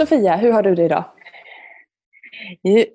[0.00, 1.04] Sofia, hur har du det idag?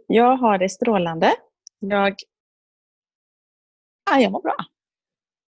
[0.08, 1.34] Jag har det strålande.
[1.80, 2.16] Jag,
[4.12, 4.56] ja, jag mår bra.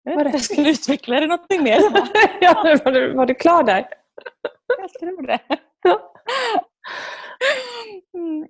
[0.04, 1.80] Jag vet inte, jag skulle utveckla det någonting mer.
[2.42, 3.88] ja, var, du, var du klar där?
[4.78, 5.40] Jag tror det.
[8.14, 8.48] Mm.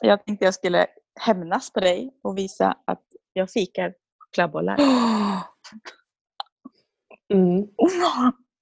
[0.00, 0.86] Jag tänkte jag skulle
[1.20, 4.76] hämnas på dig och visa att jag fikar chokladbollar.
[7.32, 7.66] Mm.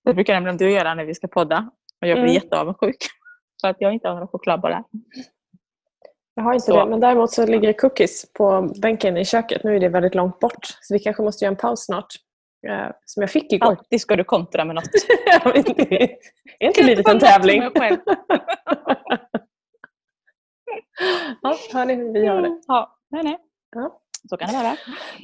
[0.05, 1.71] Det brukar nämligen du göra när vi ska podda.
[2.01, 2.35] Och jag blir mm.
[2.35, 2.97] jätteavundsjuk
[3.61, 4.85] för att jag inte har några chokladbollar.
[6.35, 6.85] Jag har inte så.
[6.85, 9.65] det, men däremot så ligger cookies på bänken i köket.
[9.65, 12.07] Nu är det väldigt långt bort, så vi kanske måste göra en paus snart.
[12.69, 13.69] Eh, som jag fick igår.
[13.69, 14.85] Alltid ska du kontra med något.
[16.59, 17.63] är inte livet en tävling?
[21.43, 22.61] ja, hörni, vi gör det.
[22.67, 23.39] Ja, nej, nej.
[23.77, 24.01] Ja.
[24.31, 24.77] Så kan det vara.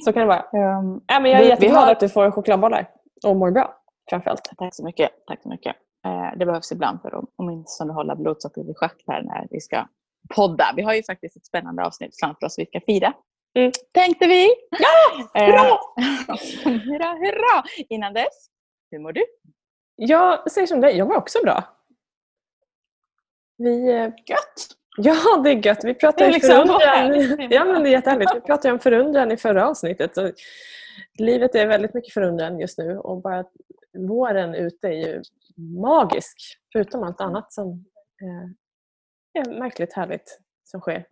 [0.05, 0.77] Så kan det vara.
[0.79, 1.91] Um, ja, men jag är jätteglad har...
[1.91, 2.89] att du får chokladbollar
[3.25, 3.77] och mår bra
[4.09, 4.51] framförallt.
[4.57, 5.09] Tack så mycket.
[5.27, 5.75] Tack så mycket.
[6.05, 9.87] Eh, det behövs ibland för att åtminstone hålla blodsockret i schack här när vi ska
[10.35, 10.73] podda.
[10.75, 13.13] Vi har ju faktiskt ett spännande avsnitt framför oss vi ska fira.
[13.57, 13.71] Mm.
[13.91, 14.49] Tänkte vi!
[14.69, 15.29] Ja!
[15.45, 15.61] Hurra!
[16.79, 17.63] hurra, hurra!
[17.89, 18.47] Innan dess,
[18.91, 19.25] hur mår du?
[19.95, 21.63] Jag säger som dig, jag mår också bra.
[23.57, 23.91] Vi...
[23.91, 24.75] Eh, gött!
[24.97, 25.83] Ja, det är gött.
[25.83, 27.49] Vi pratade liksom förundran.
[27.51, 28.35] Ja, men det är jättehärligt.
[28.35, 30.15] Vi pratade om förundran i förra avsnittet.
[30.15, 30.31] Så
[31.17, 33.45] livet är väldigt mycket förundran just nu och bara
[33.97, 35.21] våren ute är ju
[35.57, 36.37] magisk.
[36.73, 37.85] Förutom allt annat som
[38.21, 41.05] eh, är märkligt härligt som sker.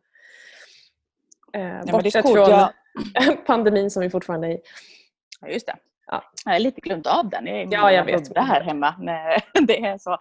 [1.54, 2.70] Eh, bortsett från jag...
[3.46, 4.62] pandemin som vi fortfarande är i.
[5.42, 5.76] Ja, just det.
[6.06, 6.24] Ja.
[6.46, 7.48] Jag har lite glömt av den.
[7.48, 8.34] Jag är ja, jag vet.
[8.34, 8.96] Det här hemma.
[9.68, 10.12] Det är så.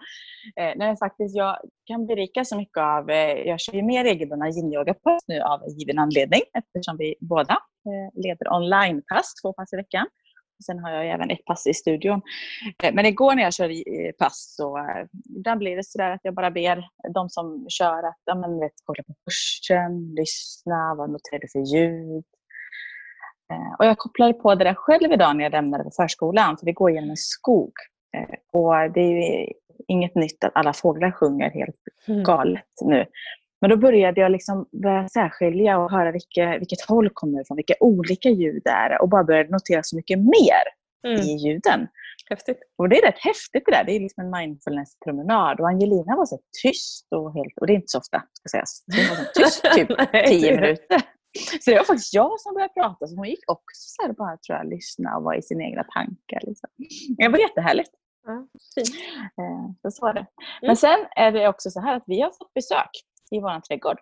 [0.55, 4.49] Eh, när faktiskt jag kan berika så mycket av, eh, jag kör ju mer regelbundna
[4.49, 9.75] yin-yoga-pass nu av en given anledning eftersom vi båda eh, leder online-pass två pass i
[9.75, 10.07] veckan.
[10.65, 12.21] Sen har jag även ett pass i studion.
[12.93, 14.79] Men igår när jag kör pass så
[15.37, 18.73] ibland blir det sådär att jag bara ber de som kör att ja, men, vet,
[18.83, 22.23] kolla på kursen, lyssna, vad noterar du för ljud?
[23.51, 26.65] Eh, och jag kopplade på det där själv idag när jag lämnade på förskolan, för
[26.65, 27.73] vi går genom en skog.
[28.17, 29.53] Eh, och det är
[29.87, 31.75] inget nytt att alla fåglar sjunger helt
[32.07, 32.23] mm.
[32.23, 33.05] galet nu.
[33.63, 37.73] Men då började jag liksom börja särskilja och höra vilka, vilket håll kommer ifrån, vilka
[37.79, 40.63] olika ljud det är och bara började notera så mycket mer
[41.07, 41.21] mm.
[41.21, 41.87] i ljuden.
[42.29, 42.59] Häftigt.
[42.77, 43.83] Och det är rätt häftigt det där.
[43.83, 45.59] Det är liksom en mindfulness-promenad.
[45.59, 48.83] Och Angelina var så tyst och helt, och det är inte så ofta ska sägas.
[48.95, 49.89] Hon var så tyst typ
[50.27, 51.01] tio minuter.
[51.61, 53.07] Så det var faktiskt jag som började prata.
[53.07, 55.83] Så hon gick också så här bara tror jag, lyssna och vara i sina egna
[55.83, 56.41] tankar.
[56.47, 56.69] Liksom.
[57.17, 57.91] Det var jättehärligt.
[58.25, 58.95] Ja, fint.
[59.83, 60.19] Eh, så var det.
[60.19, 60.29] Mm.
[60.61, 62.91] Men sen är det också så här att vi har fått besök
[63.33, 63.97] i vår trädgård.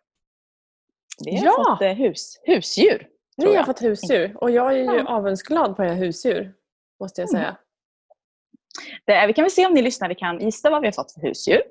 [1.26, 1.66] Vi har ja.
[1.68, 3.08] fått eh, hus, husdjur.
[3.38, 5.08] Ni har fått husdjur och jag är ju ja.
[5.08, 6.54] avundsglad på era husdjur.
[7.00, 7.44] Måste jag säga.
[7.44, 7.56] Mm.
[9.06, 11.22] Det, vi kan väl se om ni lyssnare kan gissa vad vi har fått för
[11.22, 11.62] husdjur.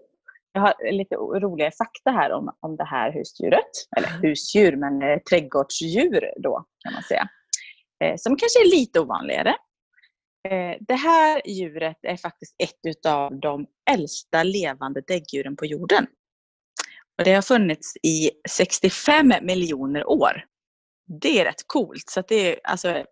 [0.52, 3.70] Jag har lite roliga fakta här om, om det här husdjuret.
[3.96, 7.28] Eller husdjur, men eh, trädgårdsdjur då kan man säga.
[8.04, 9.54] Eh, som kanske är lite ovanligare.
[10.48, 16.06] Eh, det här djuret är faktiskt ett av de äldsta levande däggdjuren på jorden.
[17.20, 20.44] Och det har funnits i 65 miljoner år.
[21.20, 22.10] Det är rätt coolt.
[22.10, 23.04] Så det är alltså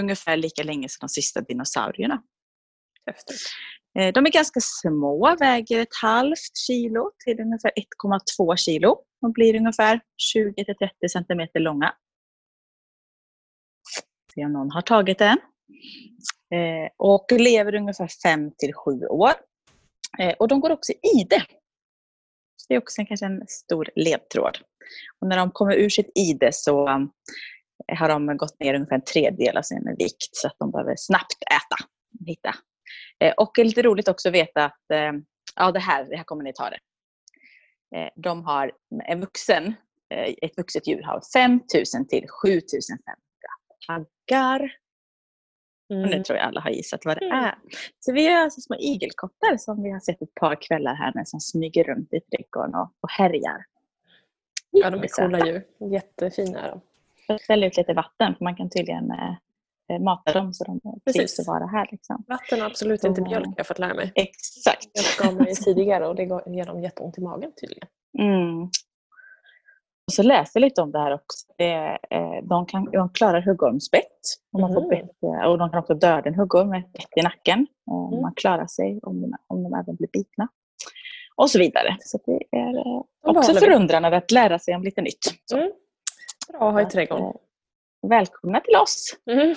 [0.00, 2.22] ungefär lika länge som de sista dinosaurierna.
[3.06, 3.40] Häftigt.
[3.98, 7.72] Eh, de är ganska små, väger ett halvt kilo till ungefär
[8.40, 10.00] 1,2 kilo och blir ungefär
[10.34, 11.94] 20-30 centimeter långa.
[14.34, 15.38] Se om någon har tagit den.
[16.54, 19.32] Eh, och lever ungefär 5 till 7 år.
[20.18, 21.46] Eh, och de går också i det.
[22.70, 24.58] Det är också kanske en stor ledtråd.
[25.20, 27.10] Och när de kommer ur sitt ide så um,
[27.98, 31.42] har de gått ner ungefär en tredjedel av sin vikt så att de behöver snabbt
[31.50, 31.88] äta.
[32.26, 32.54] Hitta
[33.20, 35.12] eh, och det är lite roligt också att veta att eh,
[35.56, 36.78] ja, det, här, det här kommer ni ta det.
[37.96, 38.72] Eh, de har,
[39.04, 39.74] en vuxen,
[40.42, 43.02] ett vuxet djur har 5000 till 7500
[43.86, 44.72] taggar.
[45.90, 46.02] Mm.
[46.02, 46.24] Och nu mm.
[46.24, 47.44] tror jag alla har gissat vad det mm.
[47.44, 47.54] är.
[47.98, 51.22] Så vi är alltså små igelkottar som vi har sett ett par kvällar här nu
[51.24, 53.64] som smyger runt i trädgården och, och härjar.
[54.70, 55.64] Ja, de är coola djur.
[55.92, 56.80] Jättefina är de.
[57.28, 59.12] Jag ställer ut lite vatten för man kan tydligen
[59.90, 60.80] Eh, mata dem så de
[61.12, 61.88] trivs att vara här.
[61.90, 62.24] Liksom.
[62.28, 64.12] Vatten och absolut så, inte mjölk har jag fått lära mig.
[64.14, 64.88] Exakt.
[64.92, 67.88] Jag gav mig tidigare och det ger dem jätteont i magen tydligen.
[68.18, 68.70] Mm.
[70.10, 71.46] Och så läste jag lite om det här också.
[71.58, 74.20] Eh, de, kan, de klarar huggormsbett.
[74.58, 74.88] Man får mm.
[74.88, 75.10] bett,
[75.46, 77.66] och de kan också döda en huggorm med ett bett i nacken.
[77.86, 78.22] Och mm.
[78.22, 80.48] Man klarar sig om de, om de även blir bitna.
[81.36, 81.96] Och så vidare.
[82.00, 85.52] Så det är eh, också förundrande att lära sig om lite nytt.
[85.54, 85.72] Mm.
[86.48, 87.32] Bra att ha i trädgården.
[88.06, 89.16] Välkomna till oss!
[89.30, 89.54] Mm.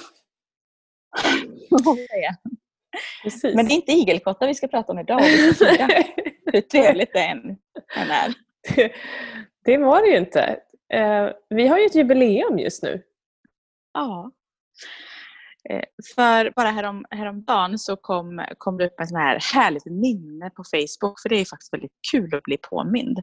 [3.56, 5.22] Men det är inte igelkottar vi ska prata om idag.
[6.52, 7.58] Hur trevligt det än
[7.96, 8.36] är
[9.66, 10.60] det var det ju inte.
[10.94, 13.04] Eh, vi har ju ett jubileum just nu.
[13.94, 14.32] Ja.
[15.70, 15.84] Eh,
[16.16, 20.64] för bara härom, häromdagen så kom, kom det upp en sån här härligt minne på
[20.64, 23.20] Facebook, för det är faktiskt väldigt kul att bli påmind.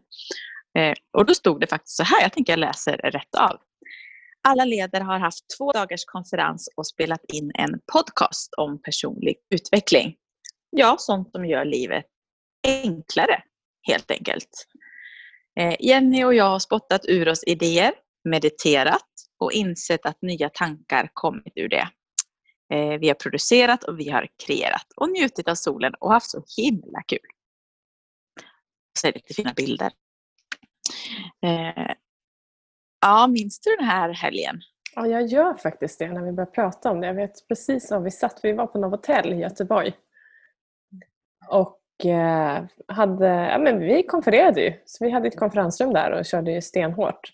[0.79, 3.57] Eh, och då stod det faktiskt så här, jag tänker jag läser rätt av.
[4.49, 10.17] Alla ledare har haft två dagars konferens och spelat in en podcast om personlig utveckling.
[10.71, 12.05] Ja, sånt som gör livet
[12.67, 13.43] enklare,
[13.83, 14.67] helt enkelt.
[15.61, 17.93] Eh, Jenny och jag har spottat ur oss idéer,
[18.25, 19.09] mediterat
[19.39, 21.89] och insett att nya tankar kommit ur det.
[22.75, 26.45] Eh, vi har producerat och vi har kreerat och njutit av solen och haft så
[26.57, 27.19] himla kul.
[28.99, 29.93] Så är det lite fina bilder.
[31.47, 31.95] Eh,
[33.01, 34.61] ja, minns du den här helgen?
[34.95, 37.07] Ja, jag gör faktiskt det när vi börjar prata om det.
[37.07, 38.41] Jag vet precis var vi satt.
[38.43, 39.93] Vi var på något hotell i Göteborg.
[41.49, 41.80] Och
[42.87, 44.73] hade, ja, men vi konfererade ju.
[44.85, 47.33] Så vi hade ett konferensrum där och körde ju stenhårt.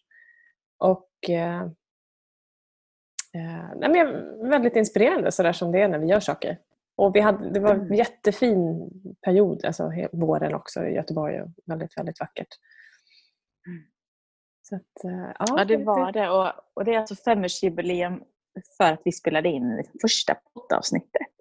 [0.79, 1.61] Och eh,
[3.35, 6.59] eh, nej, men väldigt inspirerande sådär som det är när vi gör saker.
[6.97, 7.95] Och vi hade, det var en mm.
[7.95, 8.91] jättefin
[9.25, 11.43] period, alltså våren också i Göteborg.
[11.43, 12.49] Och väldigt, väldigt vackert.
[14.63, 16.31] Så att, eh, ja, ja, det var det.
[16.31, 18.23] Och, och det är alltså femårsjubileum
[18.77, 21.37] för att vi spelade in första poddavsnittet.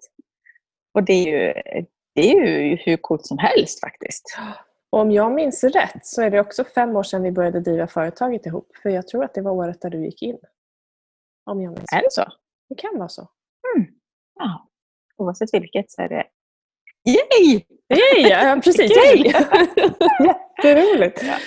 [0.94, 1.52] Och det är, ju,
[2.16, 4.38] det är ju hur coolt som helst faktiskt.
[4.90, 7.86] Och om jag minns rätt så är det också fem år sedan vi började driva
[7.86, 8.68] företaget ihop.
[8.82, 10.38] För jag tror att det var året där du gick in.
[11.50, 12.24] Om jag minns Är det så?
[12.68, 13.28] Det kan vara så.
[13.76, 13.88] Mm.
[14.38, 14.68] Ja.
[15.16, 16.24] Oavsett vilket så är det
[17.06, 17.62] Yay!
[17.94, 18.30] Yay!
[18.30, 18.96] Ja, precis.
[18.96, 19.16] Yay!
[20.26, 21.22] Jätteroligt.
[21.22, 21.38] Ja.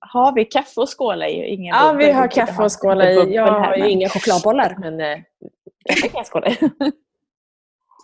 [0.00, 1.54] Har vi kaffe att skåla i?
[1.54, 3.34] Ingen ja, vi har kaffe att skåla i.
[3.34, 5.18] Jag har ju inga chokladbollar, men eh,
[5.88, 6.58] kaffe kan jag skåla i.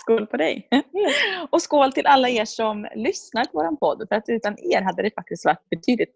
[0.07, 0.69] Skål på dig!
[1.51, 4.09] Och skål till alla er som lyssnar på vår podd.
[4.09, 6.15] För att utan er hade det faktiskt varit betydligt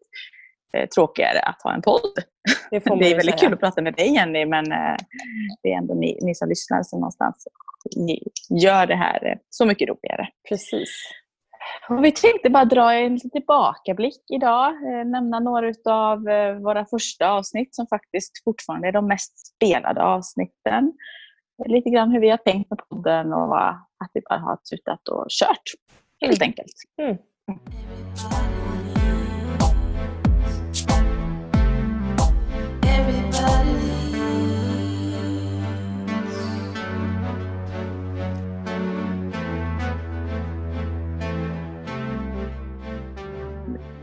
[0.74, 2.00] eh, tråkigare att ha en podd.
[2.70, 3.36] Det, det är väldigt säga.
[3.36, 4.96] kul att prata med dig Jenny, men eh,
[5.62, 7.48] det är ändå ni, ni som lyssnar som någonstans
[8.50, 10.28] gör det här eh, så mycket roligare.
[10.48, 10.90] Precis.
[11.88, 14.74] Och vi tänkte bara dra en tillbakablick idag.
[15.06, 16.18] Nämna några av
[16.62, 20.92] våra första avsnitt som faktiskt fortfarande är de mest spelade avsnitten.
[21.66, 25.26] Lite grann hur vi har tänkt med podden och att vi bara har tutat och
[25.28, 25.62] kört.
[26.20, 26.74] Helt enkelt.
[27.02, 27.16] Mm.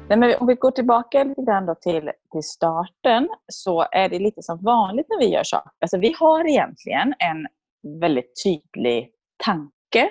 [0.10, 4.42] Nej, men om vi går tillbaka lite grann till, till starten så är det lite
[4.42, 5.72] som vanligt när vi gör saker.
[5.82, 7.48] Alltså vi har egentligen en
[8.00, 9.12] väldigt tydlig
[9.44, 10.10] tanke.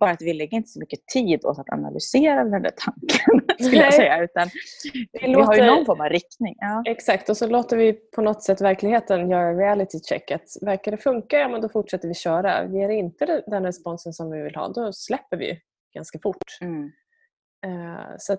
[0.00, 3.56] Bara att vi lägger inte så mycket tid åt att analysera den där tanken.
[3.66, 4.22] skulle jag säga.
[4.22, 4.48] Utan
[5.12, 5.46] vi låter...
[5.46, 6.54] har ju någon form av riktning.
[6.58, 6.82] Ja.
[6.86, 10.30] Exakt, och så låter vi på något sätt verkligheten göra reality check.
[10.30, 12.64] Att verkar det funka, ja men då fortsätter vi köra.
[12.64, 15.60] Ger det inte den responsen som vi vill ha, då släpper vi
[15.94, 16.58] ganska fort.
[16.60, 16.90] Mm.
[17.66, 18.36] Eh, så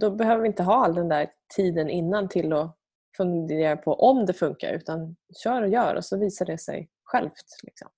[0.00, 2.76] då behöver vi inte ha all den där tiden innan till att
[3.16, 7.32] fundera på om det funkar utan kör och gör och så visar det sig självt.
[7.62, 7.88] Liksom.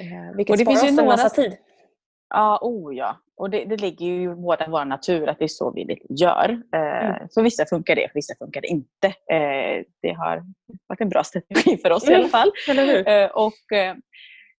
[0.00, 1.56] Eh, vilket och det sparar finns oss en massa tid.
[2.28, 3.16] Ja, oh ja.
[3.36, 6.62] Och det, det ligger ju i båda vår natur att det är så vi gör.
[6.74, 7.28] Eh, mm.
[7.30, 9.14] Så vissa funkar det, för vissa funkar det inte.
[10.02, 10.42] Det har
[10.86, 12.14] varit en bra strategi för oss mm.
[12.14, 12.52] i alla fall.
[13.32, 13.52] Och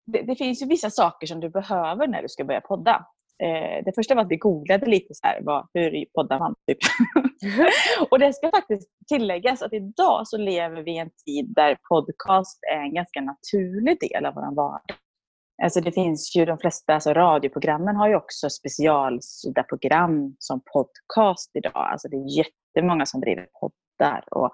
[0.06, 3.06] det, det, finns ju vissa saker som du behöver när du ska börja podda.
[3.42, 6.54] Eh, det första var att vi googlade lite så här, vad, hur poddar man?
[6.66, 6.78] Typ.
[8.10, 12.58] och det ska faktiskt tilläggas att idag så lever vi i en tid där podcast
[12.72, 14.96] är en ganska naturlig del av vår vardag.
[15.62, 21.50] Alltså det finns ju de flesta, alltså radioprogrammen har ju också specialsydda program som podcast
[21.54, 21.72] idag.
[21.74, 24.24] Alltså det är jättemånga som driver poddar.
[24.30, 24.50] Och,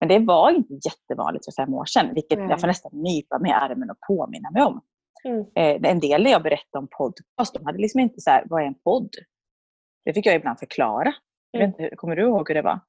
[0.00, 2.50] men det var inte jättevanligt för fem år sedan, vilket mm.
[2.50, 4.80] jag får nästan nypa mig i armen och påminna mig om.
[5.24, 5.40] Mm.
[5.40, 8.62] Eh, en del när jag berättade om podcast, de hade liksom inte så här, vad
[8.62, 9.10] är en podd?
[10.04, 11.14] Det fick jag ibland förklara.
[11.56, 11.66] Mm.
[11.66, 12.80] Inte, kommer du ihåg hur det var?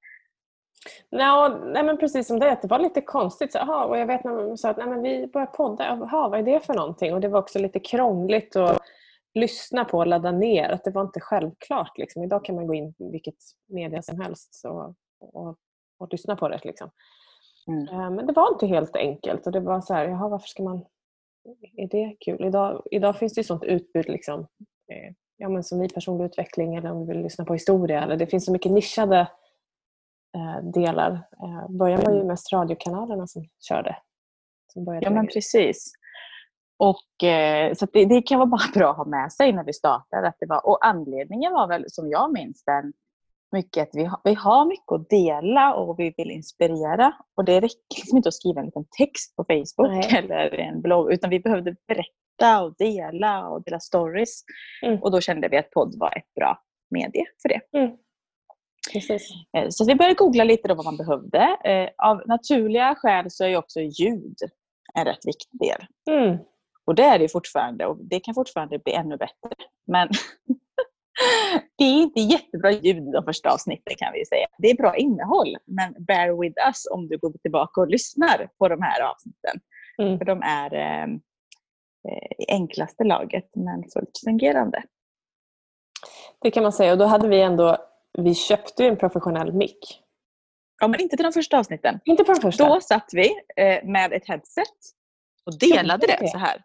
[1.12, 3.52] No, nej, men precis som det, det var lite konstigt.
[3.52, 6.30] Så, aha, och jag vet när man sa att nej, men vi börjar podda, aha,
[6.30, 7.14] vad är det för någonting?
[7.14, 8.82] Och det var också lite krångligt att
[9.34, 10.70] lyssna på och ladda ner.
[10.70, 11.98] Att det var inte självklart.
[11.98, 12.24] Liksom.
[12.24, 13.36] Idag kan man gå in i vilket
[13.68, 15.56] media som helst så, och,
[16.00, 16.60] och, lyssna på det.
[16.64, 16.90] Liksom.
[17.68, 17.88] Mm.
[17.88, 19.46] Eh, men det var inte helt enkelt.
[19.46, 20.86] Och det var så här, jaha, varför ska man
[21.78, 22.46] är det kul?
[22.46, 24.40] Idag, idag finns det ju sånt utbud liksom,
[24.92, 28.04] eh, ja, men som i personlig utveckling eller om du vill lyssna på historia.
[28.04, 29.20] Eller det finns så mycket nischade
[30.36, 31.12] eh, delar.
[31.12, 33.98] Eh, början var ju mest radiokanalerna som körde.
[34.74, 35.92] Som ja men precis.
[36.78, 39.74] Och, eh, så det, det, kan vara bara bra att ha med sig när vi
[39.74, 40.24] startar.
[40.24, 42.94] Att det var, och anledningen var väl som jag minns den
[43.52, 47.14] mycket att vi har, vi har mycket att dela och vi vill inspirera.
[47.38, 50.18] Och det räcker liksom inte att skriva en liten text på Facebook Nej.
[50.18, 54.44] eller en blogg, utan vi behövde berätta och dela och dela stories.
[54.86, 55.04] Mm.
[55.04, 57.78] Och då kände vi att podd var ett bra medie för det.
[57.78, 57.98] Mm.
[58.94, 59.30] Precis.
[59.58, 61.58] Eh, så vi började googla lite då vad man behövde.
[61.64, 64.38] Eh, av naturliga skäl så är också ljud
[64.94, 65.86] en rätt viktig del.
[66.18, 66.38] Mm.
[66.86, 69.56] Och det är det fortfarande och det kan fortfarande bli ännu bättre.
[69.88, 70.10] Men
[71.78, 74.48] det är inte jättebra ljud i de första avsnitten kan vi säga.
[74.58, 78.68] Det är bra innehåll, men bear with us om du går tillbaka och lyssnar på
[78.68, 79.60] de här avsnitten.
[80.02, 80.18] Mm.
[80.18, 81.08] För de är eh,
[82.38, 84.84] i enklaste laget, men fullt fungerande.
[86.42, 86.92] Det kan man säga.
[86.92, 87.78] Och då hade vi ändå,
[88.18, 90.04] vi köpte en professionell mick.
[90.80, 92.00] Ja, men inte till de första avsnitten.
[92.06, 92.68] Inte på de första?
[92.68, 94.78] Då satt vi eh, med ett headset
[95.46, 96.64] och delade det så här.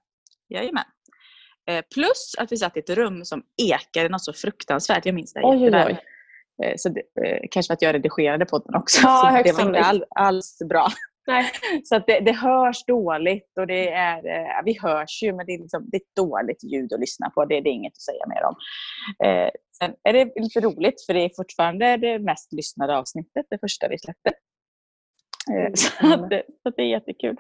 [0.49, 0.85] Jajamän.
[1.71, 5.07] Eh, plus att vi satt i ett rum som ekade något så fruktansvärt.
[5.07, 5.99] Jag minns det oj, oj, oj.
[6.64, 9.00] Eh, så det, eh, kanske för att jag redigerade podden också.
[9.02, 10.88] Ja, det var inte all, alls bra.
[11.26, 11.50] Nej.
[11.85, 14.23] Så att det, det hörs dåligt och det är,
[14.64, 17.45] vi hörs ju men det är, liksom, det är ett dåligt ljud att lyssna på.
[17.45, 18.57] Det, det är inget att säga mer om.
[19.26, 23.59] Eh, sen är det lite roligt för det är fortfarande det mest lyssnade avsnittet, det
[23.59, 24.31] första vi släppte.
[25.50, 25.72] Mm.
[25.76, 27.37] Så, det, så det är jättekul.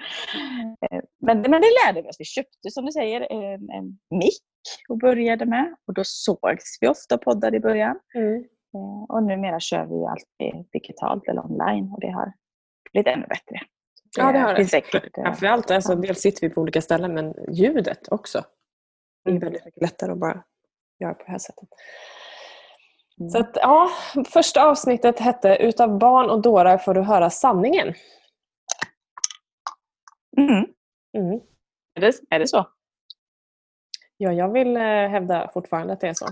[0.90, 2.16] Eh, men, men det lärde vi oss.
[2.18, 4.42] Vi köpte som du säger en, en mick
[4.88, 5.74] och började med.
[5.86, 7.98] Och då sågs vi ofta och poddade i början.
[8.14, 8.44] Mm.
[8.74, 12.32] Eh, och numera kör vi alltid digitalt eller online och det har
[12.92, 13.60] blivit ännu bättre.
[14.18, 14.64] Ja, det har det.
[14.64, 18.44] Säkert, Framförallt, alltså, dels sitter vi på olika ställen men ljudet också.
[19.24, 19.40] Det är mm.
[19.40, 20.44] väldigt mycket lättare att bara
[21.00, 21.68] göra på det här sättet.
[23.22, 23.30] Mm.
[23.30, 23.90] Så att, ja,
[24.32, 27.94] första avsnittet hette Utav barn och dårar får du höra sanningen.
[30.36, 30.66] Mm.
[31.18, 31.40] Mm.
[31.94, 32.68] Är, det, är det så?
[34.16, 36.26] Ja, jag vill eh, hävda fortfarande att det är så.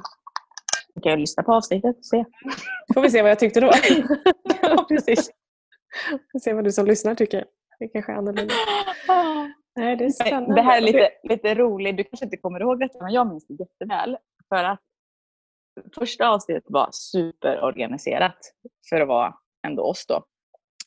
[1.03, 2.25] Kan jag lyssna på avsnittet och se?
[2.95, 3.71] får vi se vad jag tyckte då.
[4.63, 5.31] ja, precis.
[6.33, 7.45] Får se vad du som lyssnar tycker.
[7.79, 8.55] Det kanske är annorlunda.
[9.77, 10.55] Nej, det, är spännande.
[10.55, 11.97] det här är lite, lite roligt.
[11.97, 14.17] Du kanske inte kommer ihåg detta, men jag minns det jätteväl.
[14.49, 14.81] För att
[15.99, 18.39] första avsnittet var superorganiserat
[18.91, 19.35] för att vara
[19.67, 20.25] ändå oss då.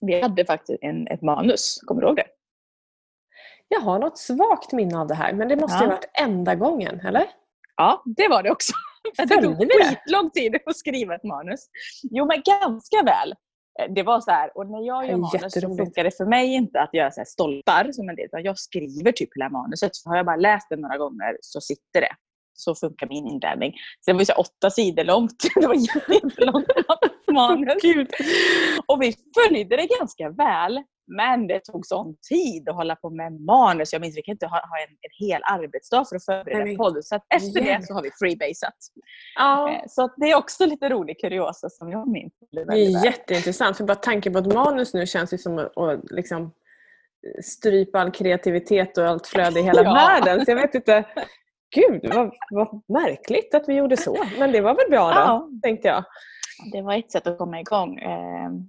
[0.01, 2.27] Vi hade faktiskt en, ett manus, kommer du ihåg det?
[3.67, 5.83] Jag har något svagt minne av det här, men det måste ja.
[5.83, 7.25] ju varit enda gången, eller?
[7.75, 8.73] Ja, det var det också.
[9.17, 11.69] Det tog skitlång tid att skriva ett manus.
[12.03, 13.33] Jo, men ganska väl.
[13.95, 16.81] Det var så här, och när jag gör manus så funkar det för mig inte
[16.81, 18.29] att göra så här stolpar som en del.
[18.31, 22.01] Jag skriver typ hela manuset, så har jag bara läst det några gånger så sitter
[22.01, 22.15] det
[22.53, 23.73] så funkar min inlärning.
[24.01, 25.45] Så det var så åtta sidor långt.
[25.55, 26.67] Det var jättelångt
[27.31, 27.83] manus.
[28.87, 30.83] Och vi följde det ganska väl.
[31.07, 33.93] Men det tog sån tid att hålla på med manus.
[33.93, 36.77] Jag minns, vi kan inte ha, ha en, en hel arbetsdag för att förbereda en
[36.77, 37.05] podd.
[37.05, 37.79] Så efter yeah.
[37.79, 38.75] det så har vi freebasat.
[39.39, 42.33] Eh, så det är också lite rolig kuriosa som jag minns.
[42.51, 43.77] Det är jätteintressant.
[43.77, 46.51] För bara tanken på ett manus nu känns ju som att liksom
[47.43, 49.93] strypa all kreativitet och allt flöde i hela ja.
[49.93, 50.45] världen.
[50.45, 51.05] Så jag vet inte,
[51.73, 54.25] gud vad, vad märkligt att vi gjorde så.
[54.39, 55.49] Men det var väl bra då, ja.
[55.63, 56.03] tänkte jag.
[56.71, 57.99] Det var ett sätt att komma igång.
[57.99, 58.67] Ehm,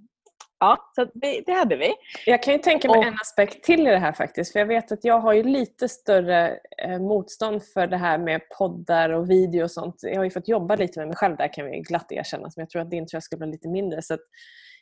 [0.59, 1.93] ja, så det, det hade vi.
[2.25, 4.51] Jag kan ju tänka mig och, en aspekt till i det här faktiskt.
[4.51, 8.41] För jag vet att jag har ju lite större eh, motstånd för det här med
[8.57, 9.95] poddar och video och sånt.
[10.01, 12.43] Jag har ju fått jobba lite med mig själv där kan vi glatt erkänna.
[12.43, 14.01] Men jag tror att din tröskel blir lite mindre.
[14.01, 14.17] Så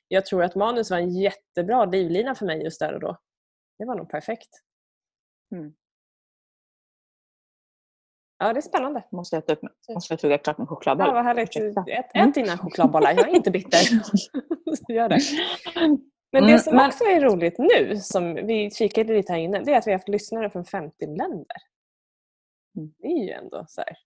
[0.07, 3.17] jag tror att manus var en jättebra livlina för mig just där och då.
[3.79, 4.49] Det var nog perfekt.
[5.55, 5.73] Mm.
[8.43, 9.03] Ja, det är spännande.
[9.11, 9.59] Måste jag, upp,
[9.93, 11.07] måste jag tugga klart min chokladboll?
[11.07, 11.55] Ja, vad härligt.
[11.87, 13.11] Ät, ät dina chokladbollar.
[13.11, 13.79] Jag är inte bitter.
[14.93, 15.19] Gör det.
[16.31, 19.73] Men det mm, som också är roligt nu, som vi kikade lite här inne, det
[19.73, 21.57] är att vi har haft lyssnare från 50 länder.
[22.77, 22.93] Mm.
[22.97, 23.97] Det är ju ändå så här,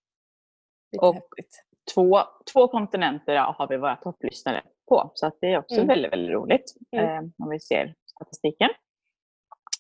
[0.92, 1.64] lite och häftigt.
[1.94, 2.20] Två,
[2.54, 5.88] två kontinenter har vi våra topplyssnare på, så att det är också mm.
[5.88, 7.06] väldigt, väldigt roligt mm.
[7.06, 8.70] eh, om vi ser statistiken.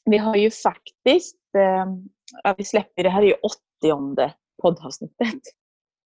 [0.06, 3.36] Vi har ju faktiskt, eh, vi släpper, det här är ju
[3.82, 5.42] åttionde poddavsnittet.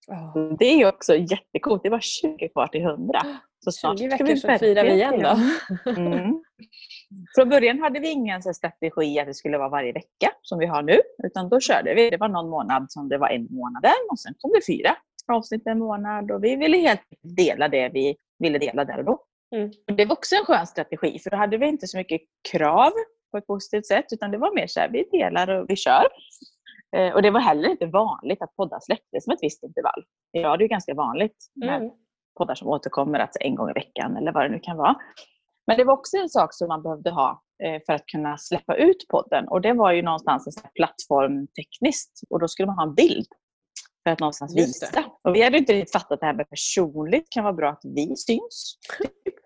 [0.09, 0.57] Oh.
[0.59, 1.83] Det är också jättecoolt.
[1.83, 3.21] Det var 20 kvar till 100.
[3.65, 5.37] Så snart 20 veckor så firar vi igen då.
[5.91, 6.43] Mm.
[7.35, 10.83] Från början hade vi ingen strategi att det skulle vara varje vecka som vi har
[10.83, 11.01] nu.
[11.25, 12.11] Utan då körde vi.
[12.11, 14.97] Det var någon månad som det var en månad och sen kom det fyra
[15.33, 16.31] avsnitt en månad.
[16.31, 19.25] Och vi ville helt dela det vi ville dela där och då.
[19.57, 19.71] Mm.
[19.97, 22.21] Det var också en skön strategi för då hade vi inte så mycket
[22.53, 22.93] krav
[23.31, 26.07] på ett positivt sätt utan det var mer så här, vi delar och vi kör.
[26.97, 30.05] Eh, och det var heller inte vanligt att poddar släpptes med ett visst intervall.
[30.31, 31.91] Ja, det är ganska vanligt med mm.
[32.39, 34.97] poddar som återkommer alltså en gång i veckan eller vad det nu kan vara.
[35.67, 38.77] Men det var också en sak som man behövde ha eh, för att kunna släppa
[38.77, 42.85] ut podden och det var ju någonstans en plattform tekniskt och då skulle man ha
[42.85, 43.27] en bild.
[44.03, 45.05] för att någonstans visa.
[45.25, 48.17] Och vi hade inte riktigt fattat det här med personligt kan vara bra att vi
[48.17, 48.79] syns.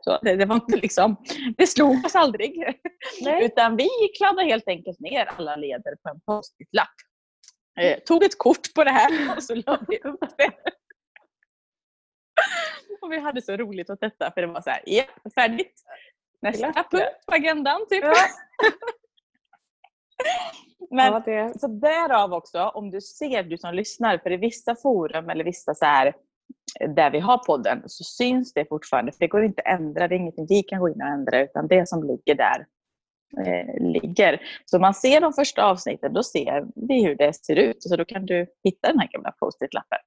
[0.04, 1.16] Så det, det, var inte liksom,
[1.56, 2.64] det slog oss aldrig.
[3.22, 3.44] Nej.
[3.44, 6.88] Utan vi kladdade helt enkelt ner alla leder på en post-it-lapp.
[7.80, 10.52] Eh, tog ett kort på det här och så la vi upp det.
[13.00, 15.82] Och vi hade så roligt åt detta för det var så här, ja, färdigt.
[16.42, 18.04] Nästa punkt på agendan typ.
[18.04, 18.14] Ja.
[20.90, 21.60] Men, ja, det...
[21.60, 25.74] Så därav också, om du ser, du som lyssnar, för i vissa forum eller vissa
[25.74, 26.14] så här,
[26.88, 29.12] där vi har podden så syns det fortfarande.
[29.12, 31.42] För det går inte att ändra, det är ingenting vi kan gå in och ändra
[31.42, 32.66] utan det som ligger där
[33.46, 34.42] eh, ligger.
[34.64, 37.82] Så man ser de första avsnitten, då ser vi hur det ser ut.
[37.82, 39.98] Så då kan du hitta den här gamla post-it-lappen.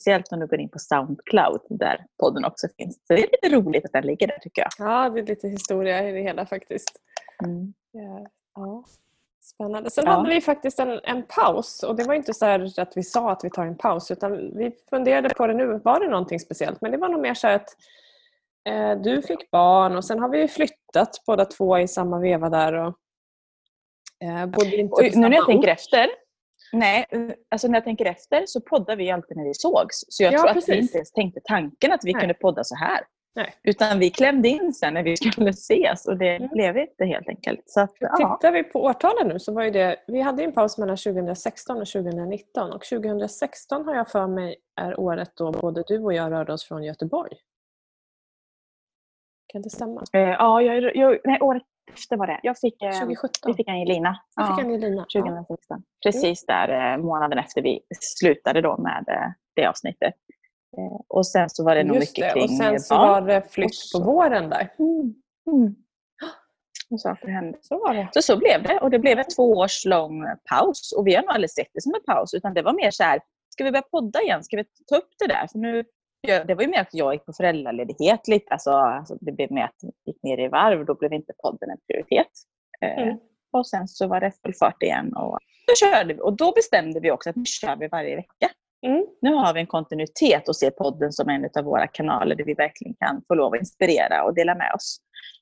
[0.00, 2.94] Speciellt om du går in på Soundcloud där podden också finns.
[3.06, 4.70] Så det är lite roligt att den ligger där tycker jag.
[4.78, 7.00] Ja, det är lite historia i det hela faktiskt.
[7.44, 7.74] Mm.
[7.92, 8.26] Ja.
[8.54, 8.84] ja.
[9.40, 9.90] Spännande.
[9.90, 10.10] Sen ja.
[10.10, 12.46] hade vi faktiskt en, en paus och det var inte så
[12.80, 15.80] att vi sa att vi tar en paus utan vi funderade på det nu.
[15.84, 16.80] Var det någonting speciellt?
[16.80, 17.68] Men det var nog mer så att
[19.02, 22.72] du fick barn och sen har vi flyttat båda två i samma veva där.
[22.72, 22.94] Och,
[24.24, 26.08] eh, bodde inte och nu när jag tänker efter
[26.72, 27.06] Nej,
[27.50, 30.04] alltså när jag tänker efter så poddar vi alltid när vi sågs.
[30.08, 30.68] Så jag ja, tror precis.
[30.68, 32.20] att vi inte ens tänkte tanken att vi Nej.
[32.20, 33.00] kunde podda så här.
[33.34, 33.54] Nej.
[33.62, 36.48] Utan vi klämde in sen när vi skulle ses och det mm.
[36.48, 37.62] blev inte helt enkelt.
[37.66, 38.16] Så att, ja.
[38.16, 41.86] Tittar vi på årtalen nu så var det, vi hade en paus mellan 2016 och
[41.86, 46.52] 2019 och 2016 har jag för mig är året då både du och jag rörde
[46.52, 47.36] oss från Göteborg.
[49.56, 50.02] Kan det stämma?
[50.12, 52.40] Eh, ja, jag, jag, nej, året efter var det.
[52.42, 53.30] Jag fick, eh, 2017?
[53.46, 54.20] Vi fick Angelina.
[54.36, 55.06] Du fick Angelina.
[55.14, 55.56] 2016.
[55.68, 56.10] Ja.
[56.10, 60.14] Precis där eh, månaden efter vi slutade då med eh, det avsnittet.
[60.78, 62.32] Eh, och sen så var det nog mycket det.
[62.32, 63.08] kring Och sen så barn.
[63.08, 64.72] var det flytt på våren där.
[64.78, 65.14] Mm.
[65.52, 65.74] Mm.
[66.90, 67.58] Och saker hände.
[67.60, 68.08] Så var det.
[68.12, 68.78] Så, så blev det.
[68.80, 70.92] Och det blev en två års lång paus.
[70.98, 72.34] Och vi har nog aldrig sett det som en paus.
[72.34, 74.44] Utan det var mer så här, ska vi börja podda igen?
[74.44, 75.46] Ska vi ta upp det där?
[75.52, 75.84] För nu,
[76.22, 78.52] det var ju mer att jag gick på föräldraledighet lite.
[78.52, 80.84] Alltså, alltså det blev mer att jag gick ner i varv.
[80.84, 82.32] Då blev inte podden en prioritet.
[82.80, 83.18] Eh, mm.
[83.52, 85.16] Och sen så var det full fart igen.
[85.16, 86.20] Och då körde vi.
[86.20, 88.50] Och då bestämde vi också att nu kör vi varje vecka.
[88.86, 89.06] Mm.
[89.20, 92.54] Nu har vi en kontinuitet och ser podden som en av våra kanaler där vi
[92.54, 94.98] verkligen kan få lov att inspirera och dela med oss.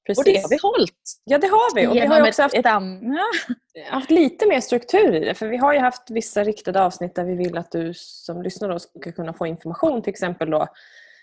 [0.07, 0.19] Precis.
[0.19, 1.21] Och det har vi hållit.
[1.25, 1.87] Ja, det har vi.
[1.87, 5.35] Och vi har också haft, ett, ett, haft lite mer struktur i det.
[5.35, 8.79] För vi har ju haft vissa riktade avsnitt där vi vill att du som lyssnar
[8.79, 10.03] ska kunna få information.
[10.03, 10.67] Till exempel då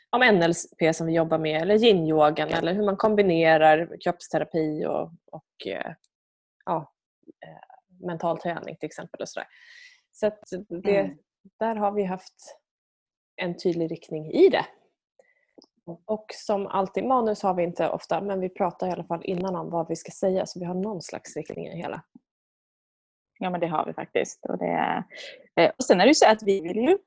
[0.10, 5.67] om NLP som vi jobbar med eller yin-yogan eller hur man kombinerar kroppsterapi och, och
[5.67, 5.91] eh,
[6.65, 6.93] ja,
[7.45, 9.21] eh, mental träning till exempel.
[9.21, 9.47] Och så där.
[10.45, 11.17] så det, mm
[11.60, 12.58] där har vi haft
[13.36, 14.65] en tydlig riktning i det.
[16.06, 19.56] Och som alltid, manus har vi inte ofta men vi pratar i alla fall innan
[19.56, 22.01] om vad vi ska säga så vi har någon slags riktning i det hela.
[23.39, 24.45] Ja men det har vi faktiskt.
[24.45, 25.04] Och, det,
[25.56, 26.97] eh, och sen är det ju så att vi vill ju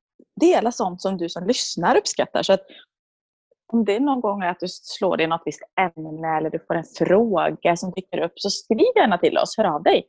[0.41, 2.43] dela sånt som du som lyssnar uppskattar.
[2.43, 2.61] Så att
[3.73, 6.59] om det är någon gång att du slår dig i något visst ämne eller du
[6.59, 10.07] får en fråga som dyker upp så skriv gärna till oss, hör av dig.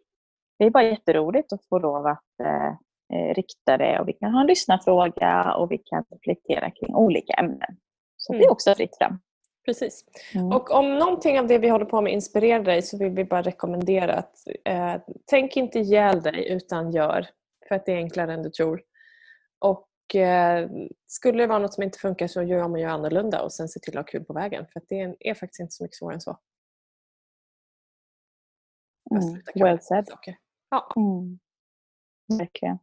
[0.60, 2.68] Det är bara jätteroligt att få lov att eh,
[3.14, 7.34] eh rikta det och vi kan ha en lyssnarfråga och vi kan reflektera kring olika
[7.34, 7.78] ämnen.
[8.26, 8.42] Så mm.
[8.42, 9.20] det är också fritt fram.
[9.66, 10.06] Precis.
[10.34, 10.48] Mm.
[10.48, 13.42] Och om någonting av det vi håller på med inspirerar dig så vill vi bara
[13.42, 14.36] rekommendera att
[14.66, 17.28] eh, tänk inte ihjäl dig utan gör.
[17.68, 18.84] För att det är enklare än du tror.
[19.60, 20.70] Och eh,
[21.08, 23.80] skulle det vara något som inte funkar så gör och gör annorlunda och sen se
[23.80, 24.66] till att ha kul på vägen.
[24.74, 26.40] För det är, är faktiskt inte så mycket svårare än så.
[29.12, 29.42] Mm.
[29.56, 30.10] Well said.
[30.70, 30.94] Ja.
[30.96, 31.40] Mm.
[32.40, 32.78] Verkligen.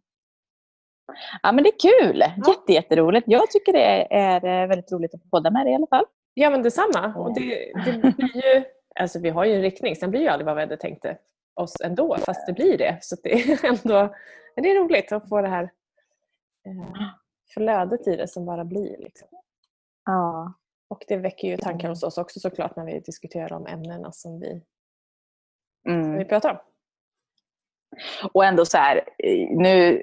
[1.43, 2.19] Ja, men det är kul!
[2.19, 2.53] Ja.
[2.53, 3.29] Jätte, jätteroligt.
[3.29, 6.05] Jag tycker det är eh, väldigt roligt att podda med dig i alla fall.
[6.35, 7.15] Ja, men detsamma.
[7.17, 8.65] Och det, det blir ju,
[9.01, 11.07] alltså vi har ju en riktning, sen blir ju aldrig vad vi hade tänkt
[11.55, 12.99] oss ändå, fast det blir det.
[13.03, 14.15] Så det är ändå
[14.57, 15.63] det är roligt att få det här
[16.67, 17.03] eh,
[17.55, 18.99] flödet i det som bara blir.
[18.99, 19.29] Liksom.
[20.05, 20.53] Ja.
[20.89, 24.41] Och det väcker ju tankar hos oss också såklart när vi diskuterar de ämnena som
[24.41, 24.63] vi,
[25.89, 26.03] mm.
[26.03, 26.59] som vi pratar om.
[28.33, 29.09] Och ändå så här,
[29.51, 30.03] nu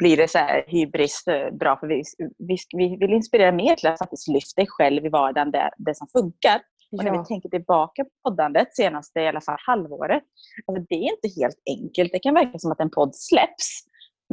[0.00, 2.02] blir det så här hybris eh, bra för vi,
[2.38, 5.94] vi, vi vill inspirera mer till att faktiskt lyfta dig själv i vardagen, det, det
[5.96, 6.60] som funkar.
[6.92, 10.22] Och när vi tänker tillbaka på poddandet senaste i alla fall halvåret,
[10.66, 12.12] alltså det är inte helt enkelt.
[12.12, 13.84] Det kan verka som att en podd släpps.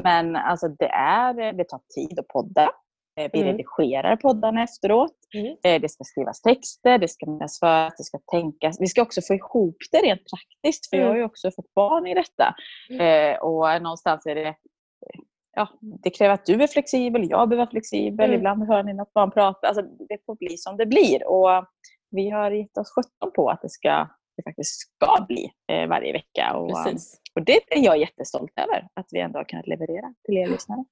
[0.03, 2.71] Men alltså det, är, det tar tid att podda.
[3.19, 3.51] Eh, vi mm.
[3.51, 5.17] redigerar poddarna efteråt.
[5.33, 5.55] Mm.
[5.63, 7.25] Eh, det ska skrivas texter, det ska
[7.59, 8.81] för det ska tänkas.
[8.81, 11.05] Vi ska också få ihop det rent praktiskt, för mm.
[11.05, 12.55] jag har ju också fått barn i detta.
[12.89, 13.33] Mm.
[13.33, 14.55] Eh, och någonstans är det
[15.57, 18.25] ja, det kräver att du är flexibel, jag behöver vara flexibel.
[18.25, 18.37] Mm.
[18.37, 19.67] Ibland hör ni något barn prata.
[19.67, 21.27] Alltså, det får bli som det blir.
[21.27, 21.65] Och
[22.11, 26.13] vi har gett oss sjutton på att det, ska, det faktiskt ska bli eh, varje
[26.13, 26.53] vecka.
[26.55, 26.69] Och,
[27.35, 30.85] och det är jag jättestolt över, att vi ändå har kunnat leverera till er lyssnare.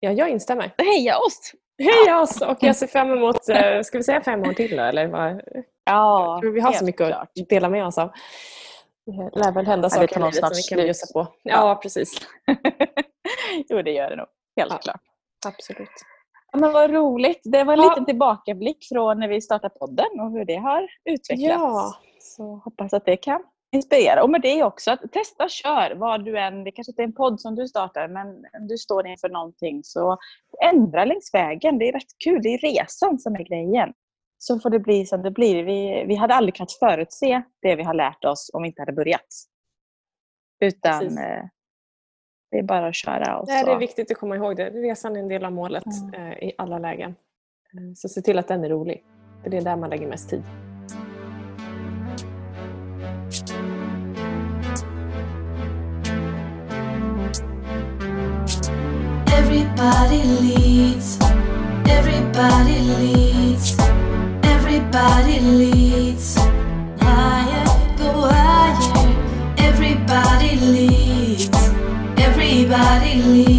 [0.00, 0.74] Ja, jag instämmer.
[0.78, 1.52] Heja oss!
[1.78, 2.40] Heja oss!
[2.40, 4.82] Och jag ser fram emot, eh, ska vi säga fem år till då?
[4.82, 5.40] Eller vad?
[5.84, 7.30] Ja, vi har så mycket klart.
[7.38, 8.10] att dela med oss av.
[9.06, 11.26] Det lär väl hända saker i livet som vi kan bjussa på.
[11.42, 12.12] Ja, ja precis.
[13.68, 14.26] jo, det gör det nog.
[14.56, 15.00] Helt ja, klart.
[15.46, 15.88] Absolut.
[16.52, 17.40] Men vad roligt.
[17.44, 17.88] Det var en ja.
[17.90, 21.60] liten tillbakablick från när vi startade podden och hur det har utvecklats.
[21.60, 21.94] Ja.
[22.20, 24.22] Så hoppas att det kan inspirera.
[24.22, 27.14] Och med det också, att testa, kör vad du än, det kanske inte är en
[27.14, 30.18] podd som du startar, men om du står inför någonting så
[30.64, 31.78] ändra längs vägen.
[31.78, 33.92] Det är rätt kul, det är resan som är grejen.
[34.38, 35.64] Så får det bli som det blir.
[35.64, 38.92] Vi, vi hade aldrig kunnat förutse det vi har lärt oss om vi inte hade
[38.92, 39.26] börjat.
[40.60, 41.18] Utan Precis.
[42.50, 43.38] Det är bara att köra.
[43.38, 43.66] Och Nej, så.
[43.66, 44.70] Det är viktigt att komma ihåg det.
[44.70, 46.32] Resan är en del av målet mm.
[46.32, 47.10] eh, i alla lägen.
[47.10, 49.04] Eh, så se till att den är rolig.
[49.42, 50.42] För det är där man lägger mest tid.
[59.38, 61.18] Everybody leads
[61.88, 63.76] Everybody leads
[64.42, 65.85] Everybody leads
[72.68, 73.55] everybody leave.